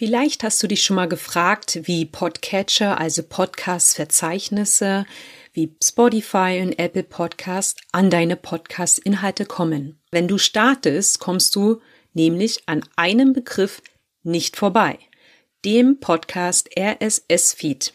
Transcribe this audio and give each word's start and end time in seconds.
Vielleicht 0.00 0.44
hast 0.44 0.62
du 0.62 0.66
dich 0.66 0.82
schon 0.82 0.96
mal 0.96 1.08
gefragt, 1.10 1.80
wie 1.82 2.06
Podcatcher, 2.06 2.98
also 2.98 3.22
Podcast-Verzeichnisse, 3.22 5.04
wie 5.52 5.76
Spotify 5.84 6.62
und 6.62 6.78
Apple 6.78 7.02
Podcast 7.02 7.78
an 7.92 8.08
deine 8.08 8.36
Podcast-Inhalte 8.36 9.44
kommen. 9.44 10.00
Wenn 10.10 10.26
du 10.26 10.38
startest, 10.38 11.20
kommst 11.20 11.54
du 11.54 11.82
nämlich 12.14 12.62
an 12.64 12.82
einem 12.96 13.34
Begriff 13.34 13.82
nicht 14.22 14.56
vorbei, 14.56 14.98
dem 15.66 16.00
Podcast 16.00 16.70
RSS-Feed. 16.78 17.92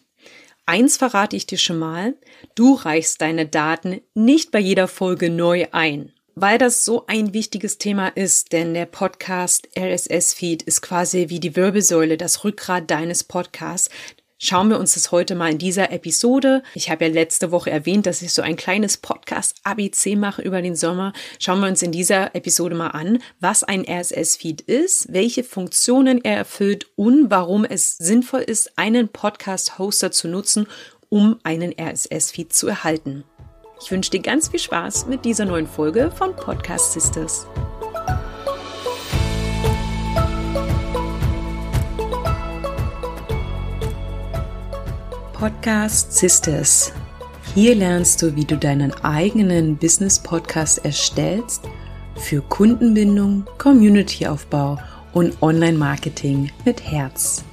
Eins 0.68 0.98
verrate 0.98 1.36
ich 1.36 1.48
dir 1.48 1.58
schon 1.58 1.80
mal, 1.80 2.14
du 2.54 2.76
reichst 2.76 3.20
deine 3.20 3.48
Daten 3.48 4.02
nicht 4.14 4.52
bei 4.52 4.60
jeder 4.60 4.88
Folge 4.88 5.32
neu 5.32 5.66
ein 5.72 6.15
weil 6.36 6.58
das 6.58 6.84
so 6.84 7.06
ein 7.08 7.34
wichtiges 7.34 7.78
Thema 7.78 8.10
ist, 8.10 8.52
denn 8.52 8.74
der 8.74 8.86
Podcast 8.86 9.70
RSS-Feed 9.78 10.64
ist 10.64 10.82
quasi 10.82 11.30
wie 11.30 11.40
die 11.40 11.56
Wirbelsäule, 11.56 12.18
das 12.18 12.44
Rückgrat 12.44 12.92
deines 12.92 13.24
Podcasts. 13.24 13.90
Schauen 14.38 14.70
wir 14.70 14.80
uns 14.80 14.96
das 14.96 15.14
heute 15.14 15.34
mal 15.34 15.50
in 15.50 15.58
dieser 15.58 15.94
Episode. 15.94 16.62
Ich 16.74 16.90
habe 16.90 17.06
ja 17.06 17.12
letzte 17.12 17.52
Woche 17.52 17.72
erwähnt, 17.72 18.06
dass 18.06 18.22
ich 18.22 18.34
so 18.34 18.42
ein 18.42 18.58
kleines 18.58 18.98
Podcast-ABC 18.98 20.18
mache 20.18 20.42
über 20.42 20.62
den 20.62 20.76
Sommer. 20.76 21.14
Schauen 21.40 21.62
wir 21.62 21.70
uns 21.70 21.82
in 21.82 21.94
dieser 21.94 22.36
Episode 22.36 22.76
mal 22.76 22.90
an, 22.90 23.20
was 23.40 23.64
ein 23.64 23.86
RSS-Feed 23.88 24.60
ist, 24.60 25.14
welche 25.14 25.46
Funktionen 25.46 26.24
er 26.24 26.36
erfüllt 26.36 26.88
und 26.98 27.32
warum 27.32 27.64
es 27.64 27.98
sinnvoll 27.98 28.42
ist, 28.42 28.78
einen 28.78 29.08
Podcast-Hoster 29.08 30.12
zu 30.12 30.28
nutzen, 30.28 30.68
um 31.08 31.40
einen 31.44 31.74
RSS-Feed 31.80 32.52
zu 32.52 32.68
erhalten. 32.68 33.24
Ich 33.82 33.92
wünsche 33.92 34.12
dir 34.12 34.22
ganz 34.22 34.48
viel 34.48 34.60
Spaß 34.60 35.08
mit 35.08 35.26
dieser 35.26 35.46
neuen 35.46 35.68
Folge 35.68 36.10
von 36.12 36.36
Podcast 36.36 36.94
Sisters. 36.94 37.46
Podcast 45.34 46.14
Sisters. 46.14 46.94
Hier 47.54 47.76
lernst 47.76 48.22
du, 48.22 48.36
wie 48.36 48.46
du 48.46 48.58
deinen 48.58 48.94
eigenen 49.04 49.78
Business 49.78 50.18
Podcast 50.18 50.84
erstellst 50.84 51.64
für 52.16 52.42
Kundenbindung, 52.42 53.46
Communityaufbau 53.58 54.80
und 55.14 55.42
Online-Marketing 55.42 56.52
mit 56.64 56.82
Herz. 56.82 57.44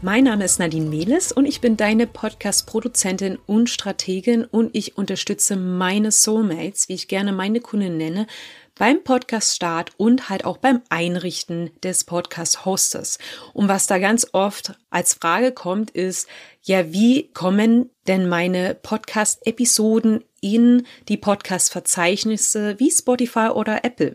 Mein 0.00 0.24
Name 0.24 0.44
ist 0.44 0.60
Nadine 0.60 0.88
Mehles 0.88 1.32
und 1.32 1.44
ich 1.44 1.60
bin 1.60 1.76
deine 1.76 2.06
Podcast-Produzentin 2.06 3.36
und 3.46 3.68
Strategin 3.68 4.44
und 4.44 4.70
ich 4.76 4.96
unterstütze 4.96 5.56
meine 5.56 6.12
Soulmates, 6.12 6.88
wie 6.88 6.94
ich 6.94 7.08
gerne 7.08 7.32
meine 7.32 7.60
Kunden 7.60 7.96
nenne, 7.96 8.28
beim 8.76 9.02
Podcast-Start 9.02 9.90
und 9.96 10.28
halt 10.28 10.44
auch 10.44 10.58
beim 10.58 10.82
Einrichten 10.88 11.72
des 11.82 12.04
Podcast-Hosters. 12.04 13.18
Und 13.54 13.66
was 13.66 13.88
da 13.88 13.98
ganz 13.98 14.28
oft 14.30 14.78
als 14.88 15.14
Frage 15.14 15.50
kommt, 15.50 15.90
ist, 15.90 16.28
ja, 16.62 16.92
wie 16.92 17.32
kommen 17.32 17.90
denn 18.06 18.28
meine 18.28 18.76
Podcast-Episoden 18.76 20.22
in 20.40 20.86
die 21.08 21.16
Podcast-Verzeichnisse 21.16 22.78
wie 22.78 22.92
Spotify 22.92 23.48
oder 23.48 23.84
Apple? 23.84 24.14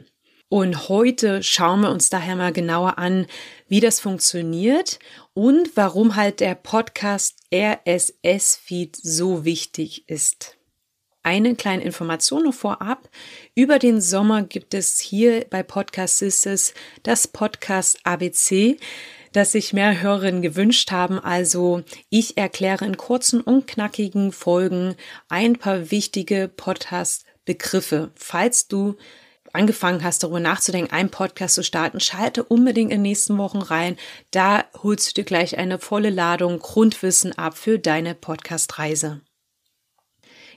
Und 0.49 0.87
heute 0.87 1.41
schauen 1.41 1.81
wir 1.81 1.89
uns 1.89 2.09
daher 2.09 2.35
mal 2.35 2.53
genauer 2.53 2.97
an, 2.99 3.25
wie 3.67 3.79
das 3.79 3.99
funktioniert 3.99 4.99
und 5.33 5.75
warum 5.75 6.15
halt 6.15 6.39
der 6.39 6.55
Podcast 6.55 7.39
RSS-Feed 7.51 8.95
so 8.95 9.45
wichtig 9.45 10.07
ist. 10.07 10.57
Eine 11.25 11.55
kleine 11.55 11.83
Information 11.83 12.43
noch 12.43 12.53
vorab. 12.53 13.09
Über 13.55 13.79
den 13.79 14.01
Sommer 14.01 14.43
gibt 14.43 14.73
es 14.73 14.99
hier 14.99 15.45
bei 15.49 15.63
Podcast 15.63 16.17
Sisters 16.17 16.73
das 17.03 17.29
Podcast 17.29 17.99
ABC, 18.03 18.77
das 19.31 19.53
sich 19.53 19.71
mehr 19.71 20.01
Hörerinnen 20.01 20.41
gewünscht 20.41 20.91
haben. 20.91 21.19
Also 21.19 21.83
ich 22.09 22.37
erkläre 22.37 22.85
in 22.85 22.97
kurzen 22.97 23.39
und 23.39 23.67
knackigen 23.67 24.33
Folgen 24.33 24.95
ein 25.29 25.57
paar 25.57 25.91
wichtige 25.91 26.49
Podcast-Begriffe. 26.49 28.11
Falls 28.15 28.67
du 28.67 28.97
angefangen 29.53 30.03
hast, 30.03 30.23
darüber 30.23 30.39
nachzudenken, 30.39 30.91
einen 30.91 31.09
Podcast 31.09 31.55
zu 31.55 31.63
starten, 31.63 31.99
schalte 31.99 32.43
unbedingt 32.43 32.91
in 32.91 32.97
den 32.97 33.03
nächsten 33.03 33.37
Wochen 33.37 33.61
rein. 33.61 33.97
Da 34.31 34.65
holst 34.81 35.09
du 35.09 35.21
dir 35.21 35.25
gleich 35.25 35.57
eine 35.57 35.79
volle 35.79 36.09
Ladung 36.09 36.59
Grundwissen 36.59 37.37
ab 37.37 37.57
für 37.57 37.79
deine 37.79 38.15
Podcast-Reise. 38.15 39.21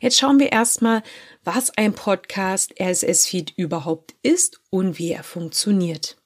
Jetzt 0.00 0.18
schauen 0.18 0.38
wir 0.38 0.52
erstmal, 0.52 1.02
was 1.44 1.70
ein 1.76 1.94
Podcast 1.94 2.74
RSS-Feed 2.80 3.54
überhaupt 3.56 4.14
ist 4.22 4.60
und 4.70 4.98
wie 4.98 5.12
er 5.12 5.22
funktioniert. 5.22 6.16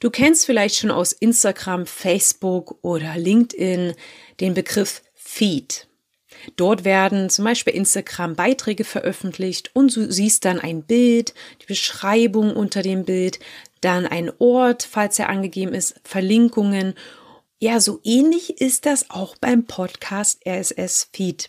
Du 0.00 0.10
kennst 0.10 0.44
vielleicht 0.44 0.76
schon 0.76 0.90
aus 0.90 1.12
Instagram, 1.12 1.86
Facebook 1.86 2.78
oder 2.82 3.16
LinkedIn 3.16 3.94
den 4.40 4.54
Begriff 4.54 5.02
Feed. 5.14 5.86
Dort 6.56 6.84
werden 6.84 7.30
zum 7.30 7.44
Beispiel 7.44 7.74
Instagram 7.74 8.34
Beiträge 8.34 8.84
veröffentlicht 8.84 9.70
und 9.74 9.94
du 9.94 10.10
siehst 10.10 10.44
dann 10.44 10.60
ein 10.60 10.82
Bild, 10.82 11.34
die 11.62 11.66
Beschreibung 11.66 12.54
unter 12.54 12.82
dem 12.82 13.04
Bild, 13.04 13.38
dann 13.80 14.06
ein 14.06 14.30
Ort, 14.38 14.82
falls 14.82 15.18
er 15.18 15.28
angegeben 15.28 15.74
ist, 15.74 16.00
Verlinkungen. 16.04 16.94
Ja, 17.58 17.80
so 17.80 18.00
ähnlich 18.02 18.60
ist 18.60 18.86
das 18.86 19.10
auch 19.10 19.36
beim 19.36 19.64
Podcast 19.64 20.40
RSS 20.46 21.10
Feed. 21.12 21.48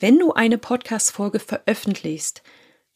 Wenn 0.00 0.18
du 0.18 0.32
eine 0.32 0.58
Podcast-Folge 0.58 1.40
veröffentlichst, 1.40 2.42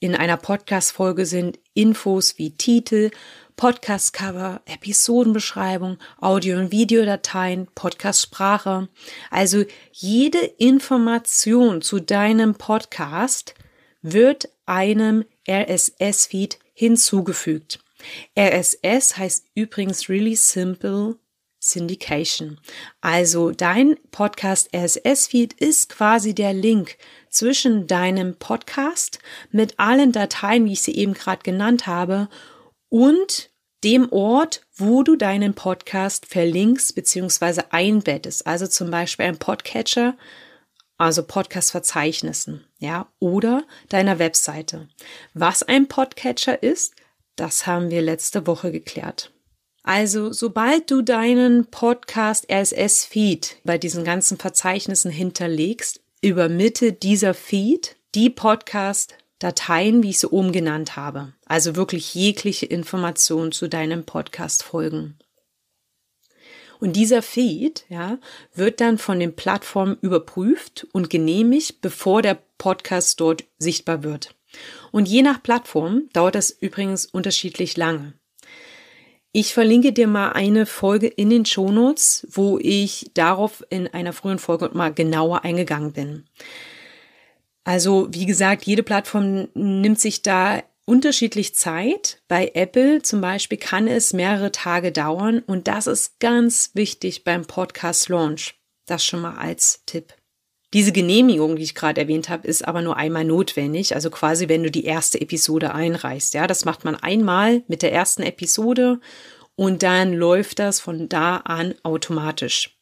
in 0.01 0.15
einer 0.15 0.37
Podcast-Folge 0.37 1.27
sind 1.27 1.59
Infos 1.75 2.39
wie 2.39 2.57
Titel, 2.57 3.11
Podcast-Cover, 3.59 4.63
Episodenbeschreibung, 4.67 5.99
Audio- 6.21 6.59
und 6.59 6.71
Videodateien, 6.71 7.67
Podcast-Sprache. 7.75 8.89
Also 9.31 9.65
jede 9.91 10.39
Information 10.39 11.83
zu 11.83 11.99
deinem 11.99 12.55
Podcast 12.55 13.55
wird 14.01 14.49
einem 14.65 15.25
RSS-Feed 15.51 16.61
hinzugefügt. 16.73 17.81
RSS 18.39 19.17
heißt 19.17 19.47
übrigens 19.57 20.09
Really 20.09 20.37
Simple 20.37 21.17
Syndication. 21.59 22.61
Also 23.01 23.51
dein 23.51 23.97
Podcast 24.13 24.73
RSS-Feed 24.73 25.55
ist 25.55 25.89
quasi 25.89 26.33
der 26.33 26.53
Link 26.53 26.97
zwischen 27.29 27.89
deinem 27.89 28.37
Podcast 28.37 29.19
mit 29.51 29.81
allen 29.81 30.13
Dateien, 30.13 30.65
wie 30.65 30.75
ich 30.75 30.83
sie 30.83 30.95
eben 30.95 31.15
gerade 31.15 31.43
genannt 31.43 31.89
habe, 31.89 32.29
und 32.89 33.51
dem 33.85 34.11
Ort, 34.13 34.63
wo 34.77 35.03
du 35.03 35.17
deinen 35.17 35.55
Podcast 35.55 36.27
verlinkst 36.27 36.95
bzw. 36.95 37.63
einbettest. 37.71 38.47
Also 38.47 38.67
zum 38.67 38.91
Beispiel 38.91 39.27
ein 39.27 39.39
Podcatcher, 39.39 40.17
also 40.97 41.23
Podcast-Verzeichnissen, 41.23 42.65
ja, 42.79 43.09
oder 43.21 43.65
deiner 43.89 44.19
Webseite. 44.19 44.89
Was 45.33 45.63
ein 45.63 45.87
Podcatcher 45.87 46.63
ist, 46.63 46.95
das 47.37 47.67
haben 47.67 47.91
wir 47.91 48.03
letzte 48.03 48.49
Woche 48.49 48.73
geklärt. 48.73 49.31
Also, 49.85 50.33
sobald 50.33 50.91
du 50.91 51.03
deinen 51.03 51.67
Podcast 51.67 52.51
RSS-Feed 52.51 53.59
bei 53.65 53.79
diesen 53.79 54.05
ganzen 54.05 54.37
Verzeichnissen 54.37 55.11
hinterlegst, 55.11 56.01
übermitte 56.21 56.93
dieser 56.93 57.33
Feed 57.33 57.97
die 58.15 58.29
Podcast 58.29 59.17
Dateien, 59.39 60.03
wie 60.03 60.11
ich 60.11 60.19
sie 60.19 60.29
oben 60.29 60.51
genannt 60.51 60.97
habe. 60.97 61.33
Also 61.49 61.77
wirklich 61.77 62.15
jegliche 62.15 62.67
Information 62.67 63.53
zu 63.53 63.69
deinem 63.69 64.05
Podcast 64.05 64.63
folgen. 64.63 65.19
Und 66.79 66.95
dieser 66.95 67.23
Feed, 67.23 67.85
ja, 67.89 68.19
wird 68.55 68.81
dann 68.81 68.99
von 68.99 69.19
den 69.19 69.35
Plattformen 69.35 69.97
überprüft 70.01 70.87
und 70.93 71.11
genehmigt, 71.11 71.81
bevor 71.81 72.23
der 72.23 72.39
Podcast 72.59 73.19
dort 73.21 73.45
sichtbar 73.59 74.05
wird. 74.05 74.37
Und 74.93 75.09
je 75.09 75.23
nach 75.23 75.43
Plattform 75.43 76.09
dauert 76.13 76.35
das 76.35 76.51
übrigens 76.51 77.07
unterschiedlich 77.07 77.77
lange. 77.77 78.13
Ich 79.33 79.53
verlinke 79.53 79.93
dir 79.93 80.07
mal 80.07 80.33
eine 80.33 80.67
Folge 80.67 81.07
in 81.07 81.31
den 81.31 81.45
Shownotes, 81.45 82.27
wo 82.31 82.59
ich 82.59 83.11
darauf 83.15 83.65
in 83.71 83.89
einer 83.89 84.13
frühen 84.13 84.39
Folge 84.39 84.71
mal 84.73 84.93
genauer 84.93 85.45
eingegangen 85.45 85.93
bin. 85.93 86.27
Also 87.65 88.09
wie 88.11 88.25
gesagt, 88.25 88.65
jede 88.65 88.83
Plattform 88.83 89.49
nimmt 89.55 90.01
sich 90.01 90.23
da 90.23 90.63
unterschiedlich 90.89 91.55
Zeit. 91.55 92.23
Bei 92.29 92.51
Apple 92.55 93.03
zum 93.03 93.21
Beispiel 93.21 93.59
kann 93.59 93.87
es 93.87 94.15
mehrere 94.15 94.51
Tage 94.51 94.91
dauern 94.91 95.41
und 95.47 95.69
das 95.69 95.87
ist 95.87 96.19
ganz 96.19 96.71
wichtig 96.73 97.25
beim 97.25 97.45
Podcast 97.45 98.09
Launch. 98.09 98.55
Das 98.87 99.05
schon 99.05 99.21
mal 99.21 99.37
als 99.37 99.83
Tipp. 99.85 100.15
Diese 100.73 100.93
Genehmigung, 100.93 101.57
die 101.57 101.63
ich 101.63 101.75
gerade 101.75 102.01
erwähnt 102.01 102.29
habe, 102.31 102.49
ist 102.49 102.67
aber 102.67 102.83
nur 102.83 102.97
einmal 102.97 103.25
notwendig, 103.25 103.95
also 103.95 104.11
quasi 104.11 104.49
wenn 104.49 104.63
du 104.63 104.71
die 104.71 104.85
erste 104.85 105.21
Episode 105.21 105.75
einreichst. 105.75 106.35
Ja, 106.35 106.47
das 106.47 106.65
macht 106.65 106.85
man 106.85 106.95
einmal 106.95 107.63
mit 107.69 107.83
der 107.83 107.93
ersten 107.93 108.23
Episode 108.23 108.99
und 109.57 109.83
dann 109.83 110.15
läuft 110.15 110.59
das 110.59 110.81
von 110.81 111.09
da 111.09 111.39
an 111.39 111.75
automatisch. 111.83 112.78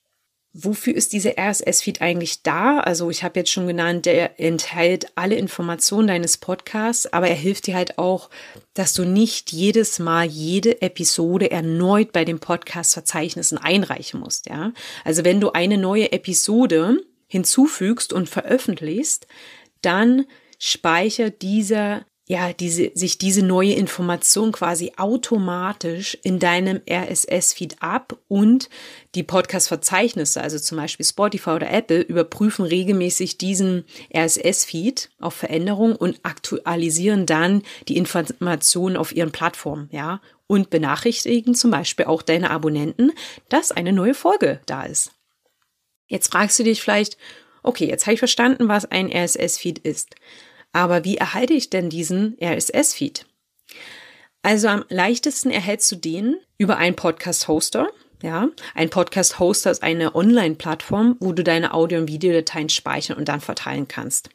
Wofür 0.58 0.94
ist 0.94 1.12
dieser 1.12 1.34
RSS-Feed 1.38 2.00
eigentlich 2.00 2.42
da? 2.42 2.80
Also 2.80 3.10
ich 3.10 3.22
habe 3.22 3.40
jetzt 3.40 3.50
schon 3.50 3.66
genannt, 3.66 4.06
der 4.06 4.40
enthält 4.40 5.06
alle 5.14 5.34
Informationen 5.34 6.08
deines 6.08 6.38
Podcasts, 6.38 7.12
aber 7.12 7.28
er 7.28 7.34
hilft 7.34 7.66
dir 7.66 7.74
halt 7.74 7.98
auch, 7.98 8.30
dass 8.72 8.94
du 8.94 9.04
nicht 9.04 9.52
jedes 9.52 9.98
Mal 9.98 10.24
jede 10.24 10.80
Episode 10.80 11.50
erneut 11.50 12.12
bei 12.12 12.24
den 12.24 12.38
Podcast-Verzeichnissen 12.38 13.58
einreichen 13.58 14.18
musst. 14.18 14.48
Ja, 14.48 14.72
also 15.04 15.24
wenn 15.24 15.42
du 15.42 15.52
eine 15.52 15.76
neue 15.76 16.10
Episode 16.12 17.00
hinzufügst 17.26 18.14
und 18.14 18.26
veröffentlichst, 18.26 19.26
dann 19.82 20.24
speichert 20.58 21.42
dieser 21.42 22.06
ja, 22.28 22.52
diese, 22.52 22.90
sich 22.94 23.18
diese 23.18 23.44
neue 23.44 23.74
Information 23.74 24.50
quasi 24.50 24.92
automatisch 24.96 26.18
in 26.24 26.40
deinem 26.40 26.80
RSS-Feed 26.90 27.76
ab 27.80 28.18
und 28.26 28.68
die 29.14 29.22
Podcast-Verzeichnisse, 29.22 30.40
also 30.40 30.58
zum 30.58 30.76
Beispiel 30.76 31.06
Spotify 31.06 31.50
oder 31.50 31.70
Apple, 31.70 32.00
überprüfen 32.00 32.64
regelmäßig 32.64 33.38
diesen 33.38 33.84
RSS-Feed 34.12 35.10
auf 35.20 35.34
Veränderungen 35.34 35.94
und 35.94 36.18
aktualisieren 36.24 37.26
dann 37.26 37.62
die 37.86 37.96
Informationen 37.96 38.96
auf 38.96 39.14
ihren 39.14 39.30
Plattformen, 39.30 39.88
ja, 39.92 40.20
und 40.48 40.68
benachrichtigen 40.68 41.54
zum 41.54 41.70
Beispiel 41.70 42.06
auch 42.06 42.22
deine 42.22 42.50
Abonnenten, 42.50 43.12
dass 43.48 43.70
eine 43.70 43.92
neue 43.92 44.14
Folge 44.14 44.60
da 44.66 44.82
ist. 44.82 45.12
Jetzt 46.08 46.32
fragst 46.32 46.58
du 46.58 46.64
dich 46.64 46.82
vielleicht, 46.82 47.18
okay, 47.62 47.86
jetzt 47.86 48.06
habe 48.06 48.14
ich 48.14 48.18
verstanden, 48.18 48.66
was 48.66 48.84
ein 48.84 49.12
RSS-Feed 49.12 49.78
ist. 49.78 50.16
Aber 50.76 51.04
wie 51.04 51.16
erhalte 51.16 51.54
ich 51.54 51.70
denn 51.70 51.88
diesen 51.88 52.36
RSS-Feed? 52.38 53.24
Also 54.42 54.68
am 54.68 54.84
leichtesten 54.90 55.50
erhältst 55.50 55.90
du 55.90 55.96
den 55.96 56.36
über 56.58 56.76
einen 56.76 56.94
Podcast-Hoster. 56.94 57.88
Ja, 58.22 58.50
ein 58.74 58.90
Podcast-Hoster 58.90 59.70
ist 59.70 59.82
eine 59.82 60.14
Online-Plattform, 60.14 61.16
wo 61.18 61.32
du 61.32 61.42
deine 61.42 61.72
Audio- 61.72 62.00
und 62.00 62.08
Videodateien 62.08 62.68
speichern 62.68 63.16
und 63.16 63.26
dann 63.26 63.40
verteilen 63.40 63.88
kannst. 63.88 64.28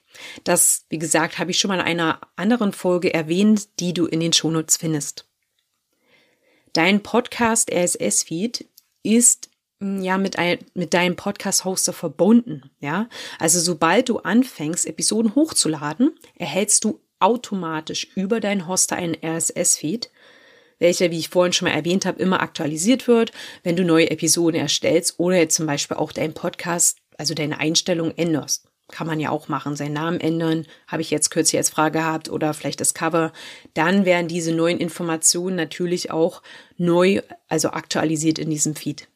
Das, 0.43 0.87
wie 0.89 0.97
gesagt, 0.97 1.37
habe 1.37 1.51
ich 1.51 1.59
schon 1.59 1.69
mal 1.69 1.75
in 1.75 1.85
einer 1.85 2.19
anderen 2.35 2.73
Folge 2.73 3.13
erwähnt, 3.13 3.79
die 3.79 3.93
du 3.93 4.07
in 4.07 4.19
den 4.19 4.33
Shownotes 4.33 4.77
findest. 4.77 5.29
Dein 6.73 7.03
Podcast 7.03 7.71
RSS-Feed 7.71 8.67
ist 9.03 9.50
ja 9.81 10.17
mit, 10.17 10.37
ein, 10.37 10.59
mit 10.73 10.93
deinem 10.93 11.15
Podcast-Hoster 11.15 11.93
verbunden. 11.93 12.69
Ja, 12.79 13.09
also 13.39 13.59
sobald 13.59 14.09
du 14.09 14.19
anfängst, 14.19 14.85
Episoden 14.85 15.35
hochzuladen, 15.35 16.11
erhältst 16.35 16.83
du 16.83 16.99
automatisch 17.19 18.07
über 18.15 18.39
deinen 18.39 18.67
Hoster 18.67 18.95
einen 18.95 19.17
RSS-Feed, 19.23 20.11
welcher, 20.79 21.11
wie 21.11 21.19
ich 21.19 21.29
vorhin 21.29 21.53
schon 21.53 21.67
mal 21.67 21.75
erwähnt 21.75 22.05
habe, 22.05 22.21
immer 22.21 22.41
aktualisiert 22.41 23.07
wird, 23.07 23.31
wenn 23.63 23.75
du 23.75 23.83
neue 23.83 24.09
Episoden 24.09 24.59
erstellst 24.59 25.19
oder 25.19 25.37
jetzt 25.37 25.55
zum 25.55 25.67
Beispiel 25.67 25.97
auch 25.97 26.11
deinen 26.11 26.33
Podcast, 26.33 26.97
also 27.17 27.33
deine 27.33 27.59
Einstellung 27.59 28.11
änderst. 28.17 28.67
Kann 28.91 29.07
man 29.07 29.19
ja 29.19 29.29
auch 29.29 29.47
machen, 29.47 29.75
seinen 29.75 29.93
Namen 29.93 30.19
ändern, 30.19 30.65
habe 30.87 31.01
ich 31.01 31.11
jetzt 31.11 31.29
kürzlich 31.29 31.57
als 31.57 31.69
Frage 31.69 31.99
gehabt 31.99 32.29
oder 32.29 32.53
vielleicht 32.53 32.81
das 32.81 32.93
Cover. 32.93 33.31
Dann 33.73 34.05
werden 34.05 34.27
diese 34.27 34.53
neuen 34.53 34.79
Informationen 34.79 35.55
natürlich 35.55 36.11
auch 36.11 36.41
neu, 36.77 37.21
also 37.47 37.69
aktualisiert 37.69 38.37
in 38.37 38.49
diesem 38.49 38.75
Feed. 38.75 39.07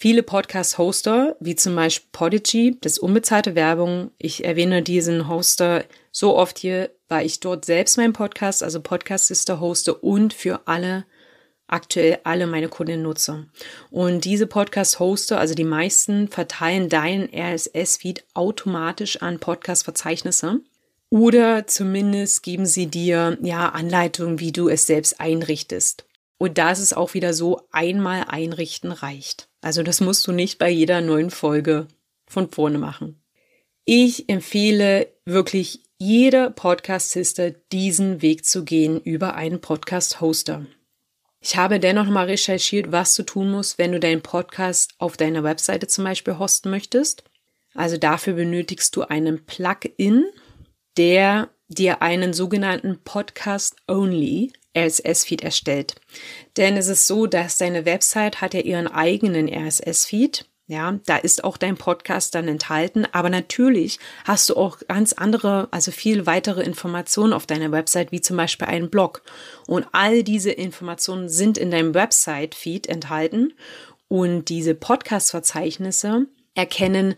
Viele 0.00 0.22
Podcast-Hoster, 0.22 1.34
wie 1.40 1.56
zum 1.56 1.74
Beispiel 1.74 2.08
Podigy, 2.12 2.78
das 2.80 3.00
unbezahlte 3.00 3.56
Werbung. 3.56 4.12
Ich 4.16 4.44
erwähne 4.44 4.80
diesen 4.80 5.26
Hoster 5.26 5.84
so 6.12 6.36
oft 6.36 6.56
hier, 6.56 6.92
weil 7.08 7.26
ich 7.26 7.40
dort 7.40 7.64
selbst 7.64 7.96
meinen 7.96 8.12
Podcast, 8.12 8.62
also 8.62 8.80
Podcast 8.80 9.26
Sister 9.26 9.58
hoste 9.58 9.92
und 9.94 10.32
für 10.32 10.60
alle 10.68 11.04
aktuell 11.66 12.20
alle 12.22 12.46
meine 12.46 12.68
Kunden 12.68 13.02
nutze. 13.02 13.48
Und 13.90 14.24
diese 14.24 14.46
Podcast-Hoster, 14.46 15.40
also 15.40 15.56
die 15.56 15.64
meisten, 15.64 16.28
verteilen 16.28 16.88
deinen 16.88 17.28
RSS-Feed 17.34 18.22
automatisch 18.34 19.20
an 19.20 19.40
Podcast-Verzeichnisse. 19.40 20.60
Oder 21.10 21.66
zumindest 21.66 22.44
geben 22.44 22.66
sie 22.66 22.86
dir 22.86 23.36
ja 23.42 23.70
Anleitungen, 23.70 24.38
wie 24.38 24.52
du 24.52 24.68
es 24.68 24.86
selbst 24.86 25.18
einrichtest. 25.18 26.07
Und 26.38 26.56
da 26.56 26.70
ist 26.70 26.78
es 26.78 26.92
auch 26.92 27.14
wieder 27.14 27.34
so, 27.34 27.60
einmal 27.72 28.24
einrichten 28.28 28.92
reicht. 28.92 29.48
Also 29.60 29.82
das 29.82 30.00
musst 30.00 30.26
du 30.26 30.32
nicht 30.32 30.58
bei 30.58 30.70
jeder 30.70 31.00
neuen 31.00 31.30
Folge 31.30 31.88
von 32.26 32.50
vorne 32.50 32.78
machen. 32.78 33.20
Ich 33.84 34.28
empfehle 34.28 35.08
wirklich 35.24 35.82
jeder 35.98 36.50
Podcast-Sister 36.50 37.50
diesen 37.50 38.22
Weg 38.22 38.44
zu 38.44 38.64
gehen 38.64 39.00
über 39.00 39.34
einen 39.34 39.60
Podcast-Hoster. 39.60 40.66
Ich 41.40 41.56
habe 41.56 41.80
dennoch 41.80 42.06
mal 42.08 42.26
recherchiert, 42.26 42.92
was 42.92 43.14
du 43.14 43.22
tun 43.24 43.50
musst, 43.50 43.78
wenn 43.78 43.92
du 43.92 43.98
deinen 43.98 44.22
Podcast 44.22 44.94
auf 44.98 45.16
deiner 45.16 45.42
Webseite 45.42 45.86
zum 45.88 46.04
Beispiel 46.04 46.38
hosten 46.38 46.70
möchtest. 46.70 47.24
Also 47.74 47.96
dafür 47.96 48.34
benötigst 48.34 48.94
du 48.94 49.02
einen 49.02 49.44
Plugin, 49.44 50.24
der 50.96 51.48
dir 51.68 52.02
einen 52.02 52.32
sogenannten 52.32 53.02
Podcast-Only 53.04 54.52
RSS-Feed 54.76 55.42
erstellt. 55.42 55.94
Denn 56.56 56.76
es 56.76 56.88
ist 56.88 57.06
so, 57.06 57.26
dass 57.26 57.58
deine 57.58 57.84
Website 57.84 58.40
hat 58.40 58.54
ja 58.54 58.60
ihren 58.60 58.86
eigenen 58.88 59.48
RSS-Feed. 59.48 60.46
Ja, 60.70 61.00
da 61.06 61.16
ist 61.16 61.44
auch 61.44 61.56
dein 61.56 61.78
Podcast 61.78 62.34
dann 62.34 62.46
enthalten, 62.46 63.06
aber 63.12 63.30
natürlich 63.30 63.98
hast 64.24 64.50
du 64.50 64.56
auch 64.56 64.80
ganz 64.86 65.14
andere, 65.14 65.66
also 65.70 65.90
viel 65.92 66.26
weitere 66.26 66.62
Informationen 66.62 67.32
auf 67.32 67.46
deiner 67.46 67.72
Website, 67.72 68.12
wie 68.12 68.20
zum 68.20 68.36
Beispiel 68.36 68.68
einen 68.68 68.90
Blog. 68.90 69.22
Und 69.66 69.86
all 69.92 70.22
diese 70.22 70.50
Informationen 70.50 71.30
sind 71.30 71.56
in 71.56 71.70
deinem 71.70 71.94
Website-Feed 71.94 72.86
enthalten 72.86 73.54
und 74.08 74.50
diese 74.50 74.74
Podcast-Verzeichnisse 74.74 76.26
erkennen 76.54 77.14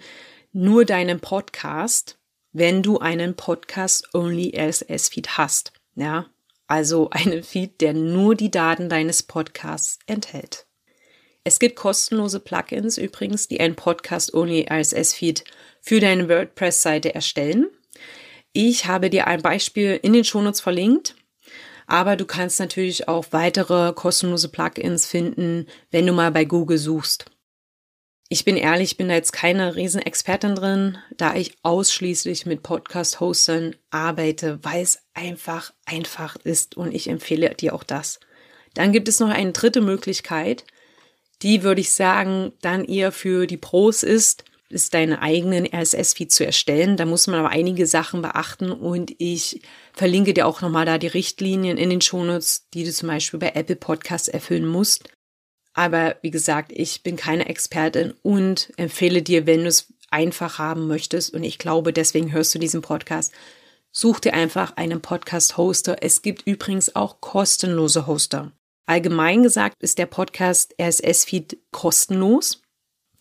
nur 0.52 0.84
deinen 0.84 1.18
Podcast, 1.18 2.18
wenn 2.52 2.84
du 2.84 2.98
einen 2.98 3.34
Podcast-Only 3.34 4.54
RSS-Feed 4.56 5.38
hast. 5.38 5.72
Ja, 5.96 6.26
also 6.70 7.10
einen 7.10 7.42
Feed, 7.42 7.80
der 7.80 7.94
nur 7.94 8.34
die 8.34 8.50
Daten 8.50 8.88
deines 8.88 9.22
Podcasts 9.22 9.98
enthält. 10.06 10.66
Es 11.42 11.58
gibt 11.58 11.76
kostenlose 11.76 12.38
Plugins 12.38 12.98
übrigens, 12.98 13.48
die 13.48 13.60
ein 13.60 13.74
Podcast-Only 13.74 14.66
RSS-Feed 14.70 15.44
für 15.80 16.00
deine 16.00 16.28
WordPress-Seite 16.28 17.14
erstellen. 17.14 17.68
Ich 18.52 18.86
habe 18.86 19.10
dir 19.10 19.26
ein 19.26 19.42
Beispiel 19.42 19.98
in 20.02 20.12
den 20.12 20.24
Shownotes 20.24 20.60
verlinkt, 20.60 21.14
aber 21.86 22.16
du 22.16 22.26
kannst 22.26 22.60
natürlich 22.60 23.08
auch 23.08 23.26
weitere 23.30 23.92
kostenlose 23.92 24.48
Plugins 24.48 25.06
finden, 25.06 25.66
wenn 25.90 26.06
du 26.06 26.12
mal 26.12 26.30
bei 26.30 26.44
Google 26.44 26.78
suchst. 26.78 27.24
Ich 28.32 28.44
bin 28.44 28.56
ehrlich, 28.56 28.92
ich 28.92 28.96
bin 28.96 29.08
da 29.08 29.14
jetzt 29.14 29.32
keine 29.32 29.74
Riesenexpertin 29.74 30.54
drin, 30.54 30.98
da 31.16 31.34
ich 31.34 31.56
ausschließlich 31.64 32.46
mit 32.46 32.62
Podcast-Hostern 32.62 33.74
arbeite, 33.90 34.60
weil 34.62 34.84
es 34.84 35.00
einfach 35.14 35.72
einfach 35.84 36.36
ist 36.44 36.76
und 36.76 36.94
ich 36.94 37.08
empfehle 37.08 37.52
dir 37.56 37.74
auch 37.74 37.82
das. 37.82 38.20
Dann 38.74 38.92
gibt 38.92 39.08
es 39.08 39.18
noch 39.18 39.30
eine 39.30 39.50
dritte 39.50 39.80
Möglichkeit, 39.80 40.64
die 41.42 41.64
würde 41.64 41.80
ich 41.80 41.90
sagen, 41.90 42.52
dann 42.62 42.84
eher 42.84 43.10
für 43.10 43.48
die 43.48 43.56
Pros 43.56 44.04
ist, 44.04 44.44
ist 44.68 44.94
deinen 44.94 45.14
eigenen 45.14 45.66
RSS-Feed 45.66 46.30
zu 46.30 46.46
erstellen. 46.46 46.96
Da 46.96 47.06
muss 47.06 47.26
man 47.26 47.40
aber 47.40 47.48
einige 47.48 47.88
Sachen 47.88 48.22
beachten 48.22 48.70
und 48.70 49.12
ich 49.18 49.60
verlinke 49.92 50.34
dir 50.34 50.46
auch 50.46 50.60
nochmal 50.60 50.86
da 50.86 50.98
die 50.98 51.08
Richtlinien 51.08 51.76
in 51.76 51.90
den 51.90 52.00
Shownotes, 52.00 52.68
die 52.74 52.84
du 52.84 52.92
zum 52.92 53.08
Beispiel 53.08 53.40
bei 53.40 53.50
Apple 53.56 53.74
Podcasts 53.74 54.28
erfüllen 54.28 54.68
musst. 54.68 55.10
Aber 55.74 56.16
wie 56.22 56.30
gesagt, 56.30 56.72
ich 56.74 57.02
bin 57.02 57.16
keine 57.16 57.48
Expertin 57.48 58.14
und 58.22 58.72
empfehle 58.76 59.22
dir, 59.22 59.46
wenn 59.46 59.60
du 59.60 59.68
es 59.68 59.92
einfach 60.10 60.58
haben 60.58 60.86
möchtest, 60.88 61.32
und 61.32 61.44
ich 61.44 61.58
glaube, 61.58 61.92
deswegen 61.92 62.32
hörst 62.32 62.54
du 62.54 62.58
diesen 62.58 62.82
Podcast, 62.82 63.32
such 63.92 64.20
dir 64.20 64.34
einfach 64.34 64.76
einen 64.76 65.00
Podcast-Hoster. 65.00 65.98
Es 66.00 66.22
gibt 66.22 66.46
übrigens 66.46 66.94
auch 66.96 67.20
kostenlose 67.20 68.06
Hoster. 68.06 68.52
Allgemein 68.86 69.42
gesagt 69.42 69.76
ist 69.80 69.98
der 69.98 70.06
Podcast 70.06 70.74
RSS-Feed 70.80 71.58
kostenlos. 71.70 72.62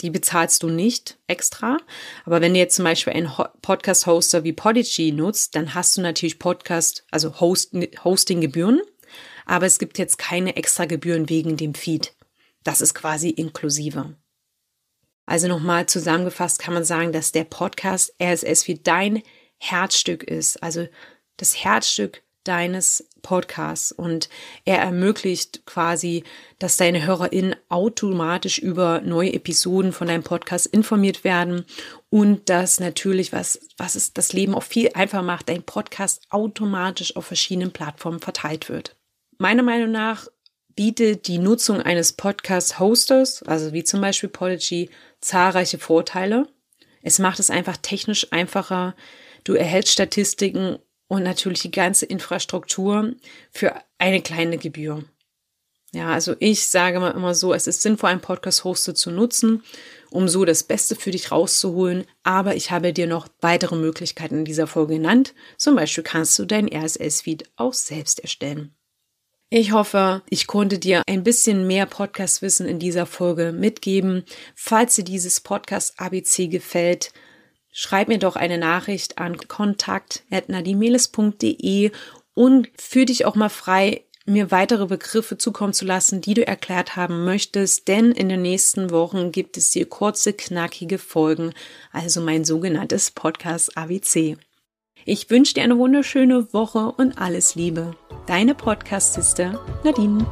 Die 0.02 0.10
bezahlst 0.10 0.64
du 0.64 0.70
nicht 0.70 1.18
extra. 1.28 1.78
Aber 2.26 2.42
wenn 2.42 2.54
du 2.54 2.60
jetzt 2.60 2.76
zum 2.76 2.86
Beispiel 2.86 3.14
einen 3.14 3.32
Podcast-Hoster 3.62 4.44
wie 4.44 4.54
Podigy 4.54 5.12
nutzt, 5.12 5.56
dann 5.56 5.76
hast 5.76 5.98
du 5.98 6.02
natürlich 6.02 6.40
Podcast, 6.40 7.06
also 7.12 7.40
Host, 7.40 7.76
Hosting-Gebühren. 8.04 8.82
Aber 9.46 9.66
es 9.66 9.78
gibt 9.78 9.98
jetzt 9.98 10.18
keine 10.18 10.56
extra 10.56 10.86
Gebühren 10.86 11.30
wegen 11.30 11.58
dem 11.58 11.74
Feed. 11.74 12.14
Das 12.64 12.82
ist 12.82 12.94
quasi 12.94 13.30
inklusive. 13.30 14.16
Also 15.26 15.48
nochmal 15.48 15.86
zusammengefasst 15.86 16.60
kann 16.60 16.74
man 16.74 16.84
sagen, 16.84 17.12
dass 17.12 17.32
der 17.32 17.44
Podcast 17.44 18.14
RSS 18.22 18.68
wie 18.68 18.80
dein 18.80 19.22
Herzstück 19.58 20.24
ist, 20.24 20.62
also 20.64 20.88
das 21.38 21.64
Herzstück 21.64 22.24
deines 22.44 23.08
Podcasts 23.22 23.92
und 23.92 24.30
er 24.66 24.80
ermöglicht 24.80 25.66
quasi, 25.66 26.24
dass 26.58 26.78
deine 26.78 27.06
HörerInnen 27.06 27.56
automatisch 27.68 28.58
über 28.58 29.02
neue 29.02 29.34
Episoden 29.34 29.92
von 29.92 30.08
deinem 30.08 30.24
Podcast 30.24 30.66
informiert 30.66 31.24
werden 31.24 31.66
und 32.10 32.50
dass 32.50 32.80
natürlich, 32.80 33.32
was, 33.32 33.60
was 33.78 33.96
es 33.96 34.14
das 34.14 34.34
Leben 34.34 34.56
auch 34.56 34.64
viel 34.64 34.90
einfacher 34.96 35.22
macht, 35.22 35.50
dein 35.50 35.64
Podcast 35.64 36.24
automatisch 36.30 37.16
auf 37.16 37.26
verschiedenen 37.26 37.72
Plattformen 37.72 38.20
verteilt 38.20 38.70
wird. 38.70 38.96
Meiner 39.38 39.64
Meinung 39.64 39.92
nach 39.92 40.28
bietet 40.80 41.28
die 41.28 41.40
Nutzung 41.40 41.82
eines 41.82 42.14
Podcast-Hosters, 42.14 43.44
also 43.44 43.74
wie 43.74 43.84
zum 43.84 44.00
Beispiel 44.00 44.30
Podigy, 44.30 44.90
zahlreiche 45.20 45.78
Vorteile. 45.78 46.48
Es 47.02 47.20
macht 47.20 47.42
es 47.42 47.50
einfach 47.50 47.76
technisch 47.76 48.32
einfacher. 48.32 48.96
Du 49.44 49.56
erhältst 49.56 49.92
Statistiken 49.92 50.80
und 51.10 51.24
natürlich 51.24 51.60
die 51.60 51.72
ganze 51.72 52.06
Infrastruktur 52.06 53.12
für 53.52 53.76
eine 53.98 54.22
kleine 54.22 54.58
Gebühr. 54.58 55.04
Ja, 55.92 56.14
also 56.14 56.38
ich 56.40 56.66
sage 56.70 57.02
mal 57.02 57.12
immer 57.12 57.36
so, 57.36 57.54
es 57.54 57.68
ist 57.68 57.82
sinnvoll, 57.82 58.12
einen 58.12 58.22
Podcast-Hoster 58.22 58.96
zu 58.96 59.12
nutzen, 59.12 59.64
um 60.12 60.30
so 60.30 60.46
das 60.46 60.64
Beste 60.64 60.96
für 60.96 61.12
dich 61.12 61.30
rauszuholen. 61.30 62.06
Aber 62.24 62.56
ich 62.56 62.72
habe 62.72 62.94
dir 62.94 63.06
noch 63.06 63.28
weitere 63.42 63.76
Möglichkeiten 63.76 64.38
in 64.38 64.46
dieser 64.46 64.66
Folge 64.66 64.94
genannt. 64.94 65.34
Zum 65.58 65.76
Beispiel 65.76 66.06
kannst 66.06 66.40
du 66.40 66.46
dein 66.46 66.74
RSS-Feed 66.74 67.50
auch 67.58 67.74
selbst 67.74 68.22
erstellen. 68.22 68.79
Ich 69.52 69.72
hoffe, 69.72 70.22
ich 70.30 70.46
konnte 70.46 70.78
dir 70.78 71.02
ein 71.08 71.24
bisschen 71.24 71.66
mehr 71.66 71.88
Podcast-Wissen 71.88 72.68
in 72.68 72.78
dieser 72.78 73.08
Folge 73.08 73.52
mitgeben. 73.52 74.24
Falls 74.54 74.94
dir 74.94 75.04
dieses 75.04 75.42
Podcast 75.42 76.00
ABC 76.00 76.50
gefällt, 76.50 77.12
schreib 77.72 78.10
mir 78.10 78.20
doch 78.20 78.36
eine 78.36 78.60
Nachricht 78.60 79.18
an 79.18 79.40
kontakt.nadimeles.de 79.40 81.92
und 82.36 82.70
führ 82.78 83.06
dich 83.06 83.26
auch 83.26 83.34
mal 83.34 83.50
frei, 83.50 84.04
mir 84.28 84.52
weitere 84.52 84.86
Begriffe 84.86 85.40
zukommen 85.40 85.74
zu 85.74 85.86
lassen, 85.86 86.22
die 86.22 86.36
du 86.36 86.46
erklärt 86.46 86.96
haben 86.96 87.26
möchtest, 87.26 87.88
denn 87.88 88.12
in 88.12 88.30
den 88.30 88.44
nächsten 88.44 88.92
Wochen 88.92 89.32
gibt 89.32 89.58
es 89.58 89.72
dir 89.72 89.90
kurze, 89.90 90.34
knackige 90.34 91.00
Folgen, 91.00 91.56
also 91.92 92.22
mein 92.22 92.46
sogenanntes 92.46 93.10
Podcast 93.10 93.76
ABC. 93.76 94.38
Ich 95.12 95.32
wünsche 95.32 95.56
dir 95.56 95.64
eine 95.64 95.80
wunderschöne 95.80 96.54
Woche 96.54 96.94
und 96.96 97.18
alles 97.18 97.56
Liebe. 97.56 97.96
Deine 98.28 98.54
Podcast-Sister 98.54 99.60
Nadine. 99.84 100.24